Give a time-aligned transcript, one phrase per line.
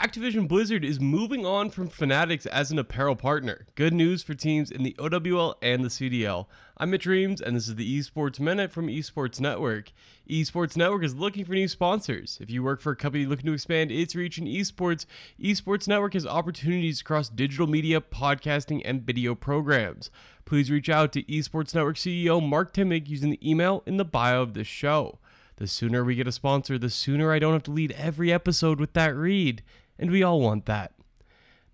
[0.00, 3.66] Activision Blizzard is moving on from Fanatics as an apparel partner.
[3.74, 6.46] Good news for teams in the OWL and the CDL.
[6.78, 9.92] I'm Mitch Reams, and this is the Esports Minute from Esports Network.
[10.26, 12.38] Esports Network is looking for new sponsors.
[12.40, 15.04] If you work for a company looking to expand its reach in esports,
[15.38, 20.10] Esports Network has opportunities across digital media, podcasting, and video programs.
[20.46, 24.40] Please reach out to Esports Network CEO Mark Timmig using the email in the bio
[24.40, 25.18] of this show.
[25.58, 28.80] The sooner we get a sponsor, the sooner I don't have to lead every episode
[28.80, 29.62] with that read.
[30.00, 30.94] And we all want that.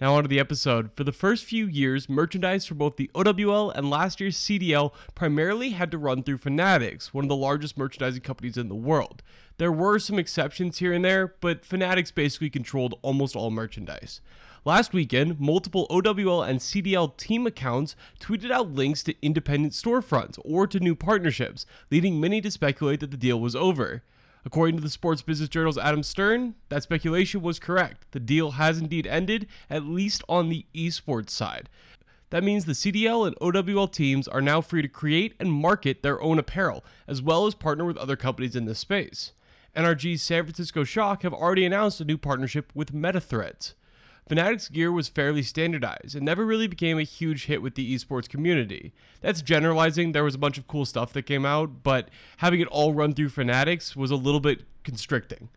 [0.01, 0.91] Now, on to the episode.
[0.95, 5.71] For the first few years, merchandise for both the OWL and last year's CDL primarily
[5.71, 9.23] had to run through Fanatics, one of the largest merchandising companies in the world.
[9.57, 14.21] There were some exceptions here and there, but Fanatics basically controlled almost all merchandise.
[14.67, 20.67] Last weekend, multiple OWL and CDL team accounts tweeted out links to independent storefronts or
[20.67, 24.03] to new partnerships, leading many to speculate that the deal was over.
[24.47, 28.07] According to the Sports Business Journal's Adam Stern, that speculation was correct.
[28.13, 31.69] The deal has indeed ended, at least on the esports side.
[32.31, 36.23] That means the CDL and OWL teams are now free to create and market their
[36.23, 39.33] own apparel, as well as partner with other companies in this space.
[39.77, 43.75] NRG's San Francisco Shock have already announced a new partnership with MetaThreads.
[44.29, 48.29] Fanatics gear was fairly standardized and never really became a huge hit with the esports
[48.29, 48.93] community.
[49.21, 52.67] That's generalizing, there was a bunch of cool stuff that came out, but having it
[52.69, 55.49] all run through Fanatics was a little bit constricting.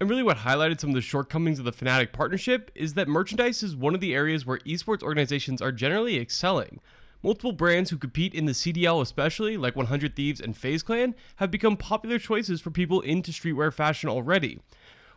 [0.00, 3.64] And really, what highlighted some of the shortcomings of the Fanatics partnership is that merchandise
[3.64, 6.78] is one of the areas where esports organizations are generally excelling.
[7.20, 11.50] Multiple brands who compete in the CDL, especially like 100 Thieves and FaZe Clan, have
[11.50, 14.60] become popular choices for people into streetwear fashion already.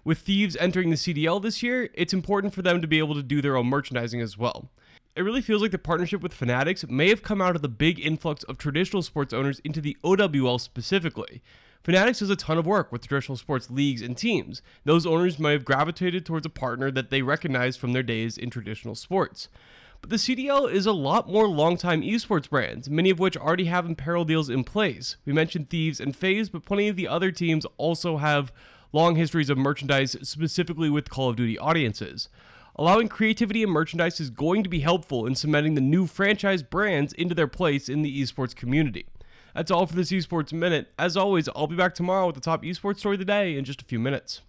[0.03, 3.23] With Thieves entering the CDL this year, it's important for them to be able to
[3.23, 4.69] do their own merchandising as well.
[5.15, 7.99] It really feels like the partnership with Fanatics may have come out of the big
[7.99, 11.41] influx of traditional sports owners into the OWL specifically.
[11.83, 14.61] Fanatics does a ton of work with traditional sports leagues and teams.
[14.83, 18.49] Those owners may have gravitated towards a partner that they recognize from their days in
[18.49, 19.47] traditional sports.
[20.01, 23.89] But the CDL is a lot more longtime esports brands, many of which already have
[23.89, 25.17] apparel deals in place.
[25.25, 28.51] We mentioned Thieves and FaZe, but plenty of the other teams also have
[28.93, 32.29] long histories of merchandise specifically with Call of Duty audiences.
[32.75, 37.11] Allowing creativity in merchandise is going to be helpful in cementing the new franchise brands
[37.13, 39.07] into their place in the esports community.
[39.55, 40.93] That's all for this esports minute.
[40.99, 43.65] As always, I'll be back tomorrow with the top esports story of the day in
[43.65, 44.41] just a few minutes.